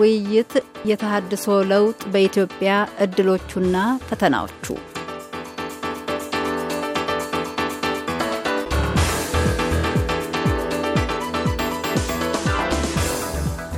[0.00, 0.52] ውይይት
[0.90, 2.72] የተሃድሶ ለውጥ በኢትዮጵያ
[3.04, 3.76] እድሎቹና
[4.08, 4.66] ፈተናዎቹ።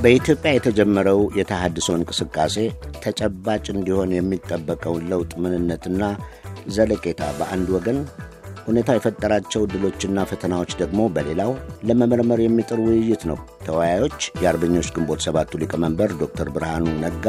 [0.03, 2.55] በኢትዮጵያ የተጀመረው የተሃድሶ እንቅስቃሴ
[3.03, 6.03] ተጨባጭ እንዲሆን የሚጠበቀውን ለውጥ ምንነትና
[6.75, 7.99] ዘለቄታ በአንድ ወገን፣
[8.65, 11.51] ሁኔታው የፈጠራቸው ድሎችና ፈተናዎች ደግሞ በሌላው
[11.87, 17.25] ለመመርመር የሚጥር ውይይት ነው። ተወያዮች የአርበኞች ግንቦት ሰባቱ ሊቀመንበር ዶክተር ብርሃኑ ነጋ፣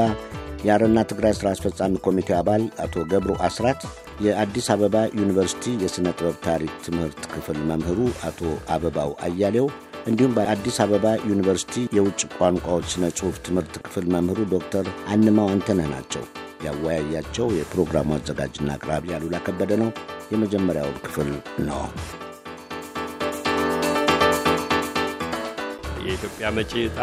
[0.64, 3.80] የአረና ትግራይ ሥራ አስፈጻሚ ኮሚቴ አባል አቶ ገብሩ አስራት፣
[4.24, 7.98] የአዲስ አበባ ዩኒቨርሲቲ የሥነ ጥበብ ታሪክ ትምህርት ክፍል መምህሩ
[8.28, 8.40] አቶ
[8.74, 9.68] አበባው አያሌው
[10.06, 16.24] እንዲሁም በአዲስ አበባ ዩኒቨርሲቲ የውጭ ቋንቋዎች ስነ ጽሑፍ ትምህርት ክፍል መምህሩ ዶክተር አንማው አንተነህ ናቸው።
[16.64, 19.90] ያወያያቸው የፕሮግራሙ አዘጋጅና አቅራቢ አሉላ ከበደ ነው።
[20.32, 21.30] የመጀመሪያውን ክፍል
[21.68, 21.82] ነው።
[26.04, 26.98] የኢትዮጵያ መጪ ዕጣ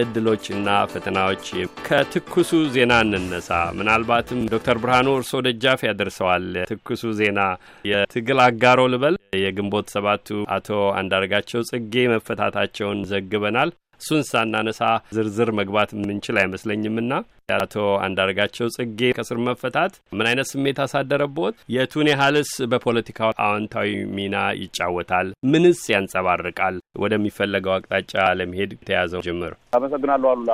[0.00, 1.46] እድሎችና ፈተናዎች።
[1.86, 7.40] ከትኩሱ ዜና እንነሳ። ምናልባትም ዶክተር ብርሃኑ እርስዎ ደጃፍ ያደርሰዋል። ትኩሱ ዜና
[7.84, 10.68] የትግል አጋሮ ልበል የግንቦት ሰባቱ አቶ
[11.00, 14.80] አንዳርጋቸው ጽጌ መፈታታቸውን ዘግበናል። እሱን ሳናነሳ
[15.16, 17.12] ዝርዝር መግባት የምንችል አይመስለኝምና
[17.58, 17.74] አቶ
[18.04, 21.54] አንዳርጋቸው ጽጌ ከስር መፈታት ምን አይነት ስሜት አሳደረቦት?
[21.74, 25.28] የቱን ያህልስ በፖለቲካው አዎንታዊ ሚና ይጫወታል?
[25.52, 26.74] ምንስ ያንጸባርቃል?
[27.02, 30.52] ወደሚፈለገው አቅጣጫ ለመሄድ የተያዘው ጅምር። አመሰግናለሁ አሉላ።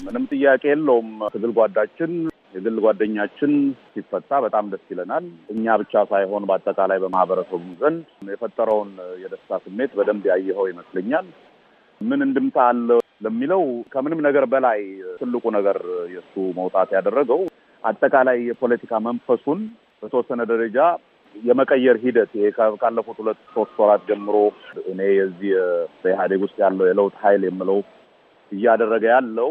[0.00, 2.12] ምንም ጥያቄ የለውም። ትግል ጓዳችን
[2.54, 3.52] የግል ጓደኛችን
[3.88, 8.90] ሲፈታ በጣም ደስ ይለናል። እኛ ብቻ ሳይሆን በአጠቃላይ በማህበረሰቡ ዘንድ የፈጠረውን
[9.22, 11.26] የደስታ ስሜት በደንብ ያየኸው ይመስለኛል።
[12.00, 14.80] ምን እንድምታ አለው ለሚለው ከምንም ነገር በላይ
[15.20, 15.78] ትልቁ ነገር
[16.12, 17.40] የእሱ መውጣት ያደረገው
[17.82, 19.60] አጠቃላይ የፖለቲካ መንፈሱን
[20.02, 20.78] በተወሰነ ደረጃ
[21.36, 22.46] የመቀየር ሂደት ይሄ
[22.80, 24.36] ካለፉት ሁለት ሶስት ወራት ጀምሮ
[24.92, 25.50] እኔ የዚህ
[26.02, 27.80] በኢህአዴግ ውስጥ ያለው የለውጥ ኃይል የምለው
[28.52, 29.50] እያደረገ ያለው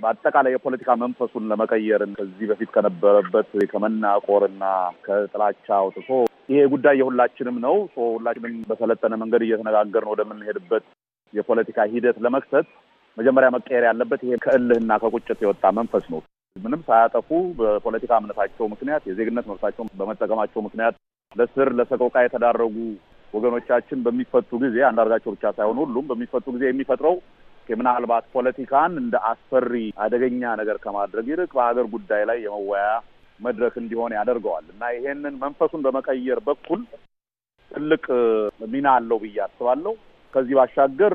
[0.00, 4.64] በአጠቃላይ የፖለቲካ መንፈሱን ለመቀየር ከዚህ በፊት ከነበረበት ከመናቆርና
[5.04, 6.08] ከጥላቻ አውጥቶ
[6.48, 7.74] ይሄ ጉዳይ የሁላችንም ነው።
[8.12, 10.84] ሁላችንም በሰለጠነ መንገድ እየተነጋገርን ወደምንሄድበት
[11.32, 12.66] የፖለቲካ ሂደት ለመክተት
[13.16, 16.20] መጀመሪያ መቀየር ያለበት ይሄ ከእልህና ከቁጭት የወጣ መንፈስ ነው።
[16.56, 20.94] ምንም ሳያጠፉ በፖለቲካ እምነታቸው ምክንያት የዜግነት መብታቸውን በመጠቀማቸው ምክንያት
[21.32, 22.76] ለስር ለሰቆቃ የተዳረጉ
[23.32, 27.16] ወገኖቻችን በሚፈቱ ጊዜ አንዳርጋቸው ብቻ ሳይሆን ሁሉም በሚፈቱ ጊዜ የሚፈጥረው
[27.68, 29.72] ምናልባት ፖለቲካን እንደ አስፈሪ
[30.04, 32.88] አደገኛ ነገር ከማድረግ ይልቅ በሀገር ጉዳይ ላይ የመወያያ
[33.40, 36.80] መድረክ እንዲሆን ያደርገዋል እና ይሄንን መንፈሱን በመቀየር በኩል
[37.70, 38.04] ትልቅ
[38.72, 39.94] ሚና አለው ብዬ አስባለሁ።
[40.34, 41.14] ከዚህ ባሻገር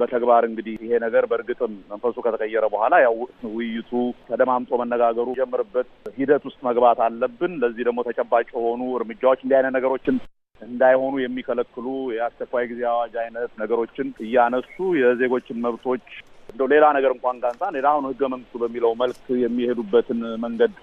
[0.00, 3.16] በተግባር እንግዲህ ይሄ ነገር በእርግጥም መንፈሱ ከተቀየረ በኋላ ያው
[3.52, 3.90] ውይይቱ
[4.28, 5.88] ተደማምጦ መነጋገሩ ጀምርበት
[6.18, 10.16] ሂደት ውስጥ መግባት አለብን። ለዚህ ደግሞ ተጨባጭ የሆኑ እርምጃዎች እንዲህ አይነት ነገሮችን
[10.62, 16.06] እንዳይሆኑ የሚከለክሉ የአስቸኳይ ጊዜ አዋጅ አይነት ነገሮችን እያነሱ የዜጎችን መብቶች
[16.48, 20.74] እንደው ሌላ ነገር እንኳን ጋንሳ ሌላ አሁን ህገ መንግስቱ በሚለው መልክ የሚሄዱበትን መንገድ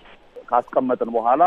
[0.49, 1.43] ካስቀመጥን በኋላ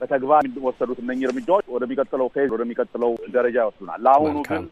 [0.00, 4.64] በተግባር የሚወሰዱት እነኚህ እርምጃዎች ወደሚቀጥለው ፌዝ ወደሚቀጥለው ደረጃ ይወስዱናል። ለአሁኑ ግን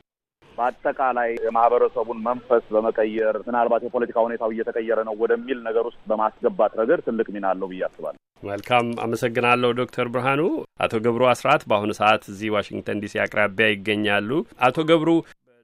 [0.59, 7.27] በአጠቃላይ የማህበረሰቡን መንፈስ በመቀየር ምናልባት የፖለቲካ ሁኔታው እየተቀየረ ነው ወደሚል ነገር ውስጥ በማስገባት ረገድ ትልቅ
[7.35, 10.43] ሚና አለው ብዬ አስባለሁ። መልካም አመሰግናለሁ ዶክተር ብርሃኑ።
[10.85, 14.31] አቶ ገብሩ አስራት በአሁኑ ሰዓት እዚህ ዋሽንግተን ዲሲ አቅራቢያ ይገኛሉ።
[14.67, 15.11] አቶ ገብሩ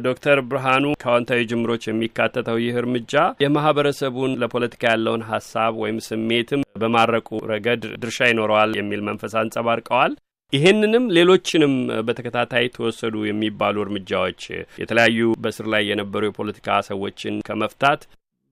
[0.01, 3.15] ዶክተር ብርሃኑ ከአዎንታዊ ጅምሮች የሚካተተው ይህ እርምጃ
[3.45, 10.12] የማህበረሰቡን ለፖለቲካ ያለውን ሀሳብ ወይም ስሜትም በማረቁ ረገድ ድርሻ ይኖረዋል የሚል መንፈስ አንጸባርቀዋል።
[10.53, 11.75] ይህንንም ሌሎችንም
[12.06, 14.41] በተከታታይ ተወሰዱ የሚባሉ እርምጃዎች
[14.81, 18.00] የተለያዩ በስር ላይ የነበሩ የፖለቲካ ሰዎችን ከመፍታት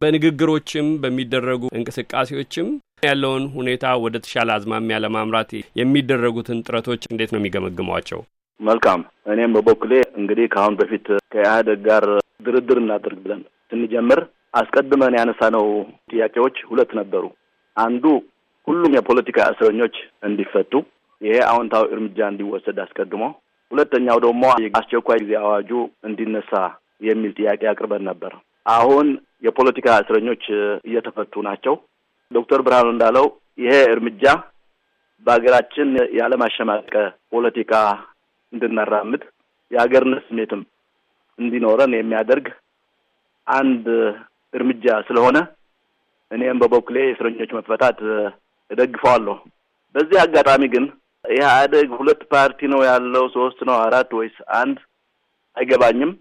[0.01, 2.69] በንግግሮችም በሚደረጉ እንቅስቃሴዎችም
[3.05, 5.51] ያለውን ሁኔታ ወደ ተሻለ አዝማሚያ ለማምራት
[5.81, 8.21] የሚደረጉትን ጥረቶች እንዴት ነው የሚገመግሟቸው?
[8.61, 9.01] መልካም።
[9.33, 12.05] እኔም በበኩሌ እንግዲህ ከአሁን በፊት ከኢህአደግ ጋር
[12.47, 13.43] ድርድር እናድርግ ብለን
[13.73, 14.21] ስንጀምር
[14.55, 15.67] አስቀድመን ያነሳነው
[16.11, 17.25] ጥያቄዎች ሁለት ነበሩ።
[17.77, 18.05] አንዱ
[18.67, 20.73] ሁሉም የፖለቲካ እስረኞች እንዲፈቱ
[21.21, 23.23] ይሄ አዎንታዊ እርምጃ እንዲወሰድ አስቀድሞ፣
[23.71, 24.43] ሁለተኛው ደግሞ
[24.79, 25.71] አስቸኳይ ጊዜ አዋጁ
[26.09, 26.53] እንዲነሳ
[27.09, 28.33] የሚል ጥያቄ አቅርበን ነበር።
[28.67, 29.09] አሁን
[29.47, 30.45] የፖለቲካ እስረኞች
[30.89, 31.75] እየተፈቱ ናቸው።
[32.31, 33.27] ዶክተር ብርሃኑ እንዳለው
[33.59, 34.25] ይሄ እርምጃ
[35.27, 35.89] በሀገራችን
[36.19, 36.93] ያለማሸማቀ
[37.33, 37.73] ፖለቲካ
[38.53, 39.23] እንድናራምድ
[39.71, 40.61] የሀገርነት ስሜትም
[41.39, 42.47] እንዲኖረን የሚያደርግ
[43.47, 43.87] አንድ
[44.55, 45.39] እርምጃ ስለሆነ
[46.31, 47.99] እኔም በበኩሌ የእስረኞች መፈታት
[48.71, 49.37] እደግፈዋለሁ።
[49.95, 50.85] በዚህ አጋጣሚ ግን
[51.25, 54.79] ኢህአዴግ ሁለት ፓርቲ ነው ያለው፣ ሶስት ነው አራት ወይስ አንድ
[55.57, 56.13] አይገባኝም።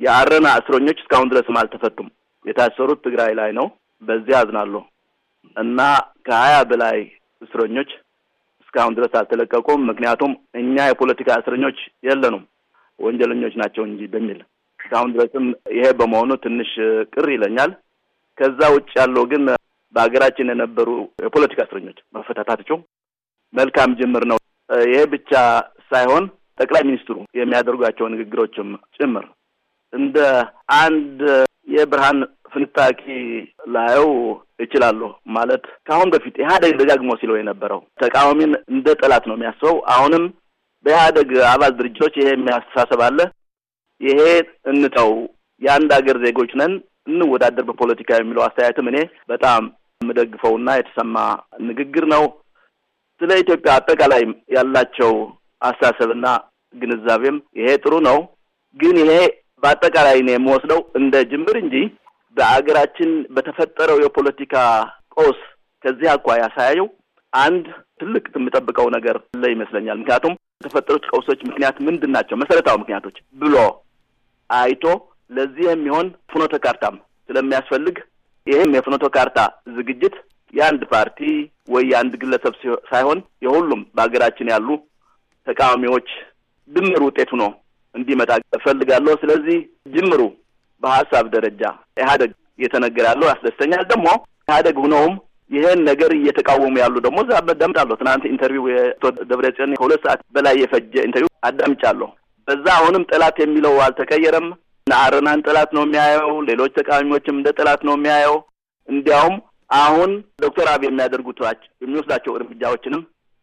[0.00, 2.08] የአረና እስረኞች እስካሁን ድረስም አልተፈቱም።
[2.44, 3.66] የታሰሩት ትግራይ ላይ ነው።
[4.02, 4.82] በዚህ አዝናለሁ
[5.56, 5.80] እና
[6.26, 6.98] ከሀያ በላይ
[7.42, 7.90] እስረኞች
[8.62, 12.44] እስካሁን ድረስ አልተለቀቁም። ምክንያቱም እኛ የፖለቲካ እስረኞች የለንም
[12.98, 14.38] ወንጀለኞች ናቸው እንጂ በሚል
[14.80, 16.70] እስካሁን ድረስም ይሄ በመሆኑ ትንሽ
[17.12, 17.72] ቅር ይለኛል።
[18.38, 19.44] ከዛ ውጭ ያለው ግን
[19.94, 20.88] በሀገራችን የነበሩ
[21.24, 22.78] የፖለቲካ እስረኞች መፈታታቸው
[23.54, 24.38] መልካም ጅምር ነው።
[24.88, 25.32] ይሄ ብቻ
[25.90, 26.24] ሳይሆን
[26.58, 29.26] ጠቅላይ ሚኒስትሩ የሚያደርጓቸው ንግግሮችም ጭምር
[29.92, 30.18] እንደ
[30.78, 31.20] አንድ
[31.68, 32.18] የብርሃን
[32.52, 33.00] ፍንጣቂ
[33.74, 34.10] ላየው
[34.60, 40.24] እችላለሁ። ማለት ከአሁን በፊት ኢህአዴግ ደጋግሞ ሲለው የነበረው ተቃዋሚን እንደ ጠላት ነው የሚያስበው። አሁንም
[40.84, 43.18] በኢህአዴግ አባል ድርጅቶች ይሄ የሚያስተሳሰብ አለ።
[44.00, 44.20] ይሄ
[44.72, 45.10] እንተው፣
[45.62, 46.72] የአንድ ሀገር ዜጎች ነን፣
[47.08, 48.98] እንወዳደር በፖለቲካ የሚለው አስተያየትም እኔ
[49.28, 49.62] በጣም
[50.00, 51.16] የምደግፈውና የተሰማ
[51.68, 52.24] ንግግር ነው።
[53.20, 54.22] ስለ ኢትዮጵያ አጠቃላይ
[54.56, 55.12] ያላቸው
[55.62, 56.26] አስተሳሰብና
[56.74, 58.18] ግንዛቤም ይሄ ጥሩ ነው።
[58.76, 59.12] ግን ይሄ
[59.62, 61.76] በአጠቃላይ ነው የምወስደው እንደ ጅምር እንጂ
[62.36, 64.54] በአገራችን በተፈጠረው የፖለቲካ
[65.14, 65.40] ቀውስ
[65.84, 66.88] ከዚህ አኳያ ሳያየው
[67.32, 67.64] አንድ
[68.00, 72.36] ትልቅ የምጠብቀው ነገር አለ ይመስለኛል። ምክንያቱም የተፈጠሩት ቀውሶች ምክንያት ምንድን ናቸው?
[72.42, 73.56] መሰረታዊ ምክንያቶች ብሎ
[74.50, 74.84] አይቶ
[75.30, 76.94] ለዚህ የሚሆን ፍኖተ ካርታም
[77.28, 77.96] ስለሚያስፈልግ
[78.46, 79.38] ይህም የፍኖተ ካርታ
[79.76, 80.14] ዝግጅት
[80.52, 81.20] የአንድ ፓርቲ
[81.68, 82.54] ወይ የአንድ ግለሰብ
[82.90, 84.68] ሳይሆን የሁሉም በሀገራችን ያሉ
[85.46, 86.08] ተቃዋሚዎች
[86.68, 87.50] ድምር ውጤቱ ነው
[87.94, 89.58] እንዲመጣ እፈልጋለሁ። ስለዚህ
[89.94, 90.22] ጅምሩ
[90.82, 91.62] በሀሳብ ደረጃ
[91.96, 94.06] ኢህአደግ እየተነገረ ያለው ያስደስተኛል። ደግሞ
[94.48, 95.14] ኢህአደግ ሁነውም
[95.50, 100.94] ይህን ነገር እየተቃወሙ ያሉ ደግሞ እዛ አዳምጣለሁ። ትናንት interview የአቶ ደብረጽዮን ከሁለት ሰዓት በላይ የፈጀ
[101.08, 102.08] interview አዳምጫለሁ።
[102.48, 104.48] በዛ አሁንም ጠላት የሚለው አልተቀየረም።
[104.86, 108.36] አረናን ጠላት ነው የሚያየው፣ ሌሎች ተቃዋሚዎችም እንደ ጠላት ነው የሚያየው።
[108.88, 109.34] እንዲያውም
[109.70, 110.10] አሁን
[110.42, 111.40] ዶክተር አብይ የሚያደርጉት
[111.82, 113.02] የሚወስዳቸው እርምጃዎችንም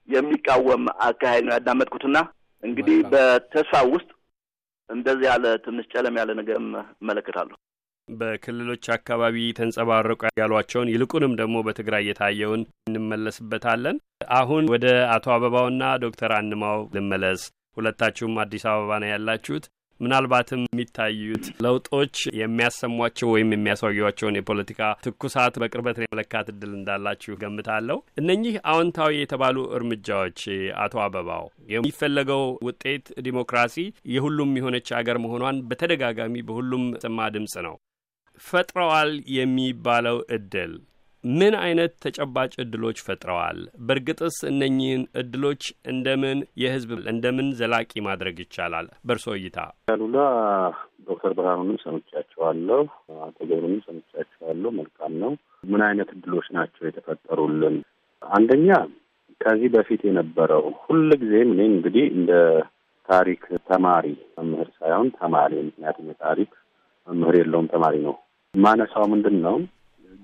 [0.09, 2.17] የሚቃወም አካሄድ ነው ያዳመጥኩትና
[2.63, 4.09] እንግዲህ በተስፋ ውስጥ
[4.89, 6.67] እንደዚህ ያለ ትንሽ ጨለም ያለ ነገርም
[7.01, 7.55] እመለከታለሁ።
[8.07, 13.97] በክልሎች አካባቢ ተንጸባረቁ ያሏቸውን ይልቁንም ደግሞ በትግራይ የታየውን እንመለስበታለን።
[14.39, 14.85] አሁን ወደ
[15.15, 17.43] አቶ አበባውና ዶክተር አንማው ልመለስ።
[17.77, 19.65] ሁለታችሁም አዲስ አበባ ነው ያላችሁት።
[19.99, 29.13] ምናልባትም የሚታዩት ለውጦች የሚያሰሟቸው ወይም የሚያሳዩቸውን የፖለቲካ ትኩሳት በቅርበት የመለካት እድል እንዳላችሁ ገምታለሁ። እነኚህ አዎንታዊ
[29.19, 30.41] የተባሉ እርምጃዎች
[30.83, 33.77] አቶ አበባው የሚፈለገው ውጤት ዲሞክራሲ
[34.15, 37.75] የሁሉም የሆነች አገር መሆኗን በተደጋጋሚ በሁሉም ሰማ ድምጽ ነው
[38.41, 40.73] ፈጥረዋል የሚባለው እድል
[41.33, 43.59] ምን አይነት ተጨባጭ እድሎች ፈጥረዋል?
[43.85, 48.87] በእርግጥስ እነኚህን እድሎች እንደምን የህዝብ እንደምን ዘላቂ ማድረግ ይቻላል?
[49.07, 49.57] በእርሶ እይታ።
[49.89, 50.17] ያሉላ
[51.07, 52.83] ዶክተር ብርሃኑንም ሰምቻቸዋለሁ፣
[53.21, 55.31] አቶ ገብሩንም ሰምቻቸዋለሁ። መልካም ነው።
[55.63, 57.77] ምን አይነት እድሎች ናቸው የተፈጠሩልን?
[58.21, 58.69] አንደኛ
[59.41, 62.31] ከዚህ በፊት የነበረው ሁል ጊዜም እኔ እንግዲህ እንደ
[63.09, 64.05] ታሪክ ተማሪ
[64.37, 66.51] መምህር ሳይሆን ተማሪ፣ ምክንያቱም የታሪክ
[67.07, 68.15] መምህር የለውም ተማሪ ነው።
[68.53, 69.55] ማነሳው ምንድን ነው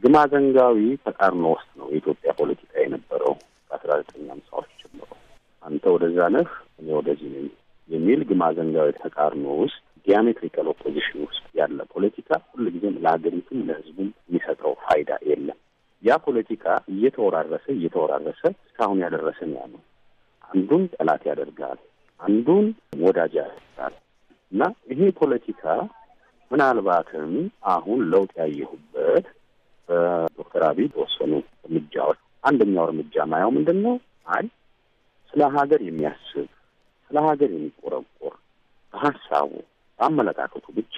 [0.04, 3.34] ግማዘንጋዊ ተቃርኖ ውስጥ ነው የኢትዮጵያ ፖለቲካ የነበረው
[3.70, 5.10] ከአስራ ዘጠኝ ሃምሳዎች ጀምሮ
[5.64, 6.50] አንተ ወደዛ ነህ
[6.80, 7.48] እኔ ወደዚህ ነኝ
[7.90, 9.78] የሚል ግማዘንጋዊ ተቃርኖ ውስጥ
[10.08, 15.58] diametrical opposition ውስጥ ያለ ፖለቲካ ሁልጊዜም ለሀገሪቱም ለሕዝቡም የሚሰጠው ፋይዳ የለም።
[16.04, 16.64] ያ ፖለቲካ
[16.94, 19.82] እየተወራረሰ እየተወራረሰ እስካሁን ያደረሰን ያ ነው።
[20.50, 21.80] አንዱን ጠላት ያደርጋል፣
[22.20, 22.66] አንዱን
[23.04, 23.94] ወዳጅ ያደርጋል
[24.52, 24.62] እና
[24.92, 25.64] ይሄ ፖለቲካ
[26.52, 27.30] ምናልባትም
[27.74, 29.28] አሁን ለውጥ ያየሁበት
[29.92, 31.32] በዶክተር አብይ የተወሰኑ
[31.66, 33.96] እርምጃዎች አንደኛው እርምጃ ማየው ምንድን ነው?
[34.30, 34.46] አይ
[35.34, 36.48] ስለ ሀገር የሚያስብ
[37.12, 38.36] ስለ ሀገር የሚቆረቆር
[38.94, 39.52] በሀሳቡ
[40.00, 40.98] በአመለካከቱ ብቻ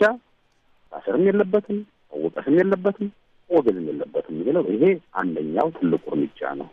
[0.93, 1.79] ታሰርም የለበትም
[2.13, 3.07] መወቀስም የለበትም
[3.49, 4.83] ወገዝም የለበትም የሚለው ይሄ
[5.21, 6.69] አንደኛው ትልቁ እርምጃ ነው።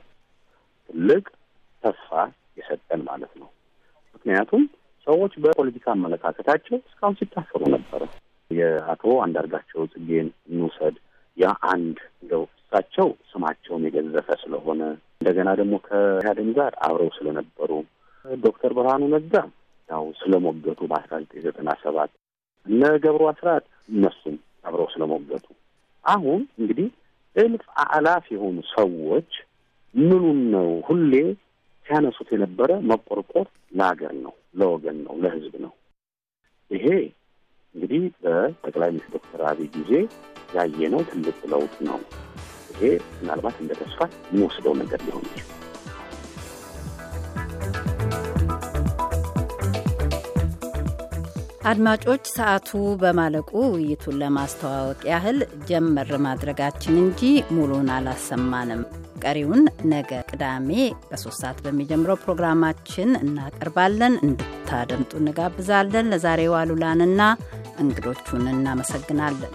[0.91, 1.25] ትልቅ
[1.83, 2.11] ተስፋ
[2.59, 3.49] የሰጠን ማለት ነው።
[4.15, 4.63] ምክንያቱም
[5.07, 8.03] ሰዎች በፖለቲካ አመለካከታቸው እስካሁን ሲታሰሩ ነበረ።
[8.51, 10.97] የአቶ አንዳርጋቸው ጽጌን እንውሰድ።
[11.41, 14.83] ያ አንድ እንደው እሳቸው ስማቸውም የገዘፈ ስለሆነ
[15.21, 17.71] እንደገና ደግሞ ከኢህአዴግ ጋር አብረው ስለነበሩ
[18.43, 19.35] ዶክተር ብርሃኑ ነጋ
[19.89, 22.11] ያው ስለሞገቱ በአስራ ዘጠኝ ዘጠና ሰባት
[22.67, 25.47] እነ ገብሩ አስራት እነሱም አብረው ስለሞገቱ
[26.05, 26.89] አሁን እንግዲህ
[27.37, 29.31] እልፍ አላፍ የሆኑ ሰዎች
[29.95, 31.13] ምኑን ነው ሁሌ
[31.87, 35.73] ሲያነሱት የነበረ መቆርቆር ለሀገር ነው፣ ለወገን ነው፣ ለህዝብ ነው።
[36.71, 36.87] ይሄ
[37.75, 39.93] እንግዲህ በጠቅላይ ሚኒስትር ዶክተር አብይ ጊዜ
[40.57, 41.99] ያየነው ትልቅ ለውጥ ነው።
[42.73, 42.83] ይሄ
[43.19, 44.01] ምናልባት እንደ ተስፋ
[44.31, 45.57] የሚወስደው ነገር ሊሆን ይችላል።
[51.71, 52.69] አድማጮች፣ ሰዓቱ
[53.01, 57.21] በማለቁ ውይይቱን ለማስተዋወቅ ያህል ጀመር ማድረጋችን እንጂ
[57.57, 58.83] ሙሉን አላሰማንም።
[59.25, 60.71] ቀሪውን ነገ ቅዳሜ
[61.09, 67.21] በሶስት ሰዓት በሚጀምረው ፕሮግራማችን እናቀርባለን። እንድታደምጡ እንጋብዛለን። ለዛሬው አሉላንና
[67.81, 69.55] እንግዶቹን እናመሰግናለን።